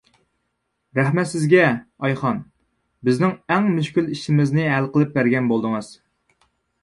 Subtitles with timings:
[0.99, 1.65] رەھمەت سىزگە،
[2.07, 2.39] ئايخان،
[3.09, 5.93] بىزنىڭ ئەڭ مۈشكۈل ئىشىمىزنى ھەل قىلىپ بەرگەن بولدىڭىز.